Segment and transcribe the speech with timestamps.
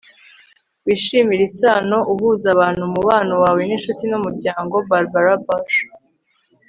[0.85, 5.77] wishimire isano uhuza abantu- umubano wawe n'inshuti n'umuryango.- barbara bush